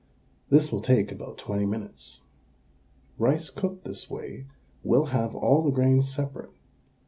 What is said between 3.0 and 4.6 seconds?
Rice cooked this way